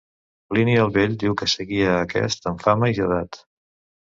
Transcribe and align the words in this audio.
Plini 0.53 0.77
el 0.83 0.89
Vell 0.95 1.13
diu 1.23 1.35
que 1.41 1.49
seguia 1.53 1.91
a 1.91 2.01
aquest 2.07 2.49
en 2.53 2.59
fama 2.65 2.91
i 2.97 2.99
edat. 3.11 3.41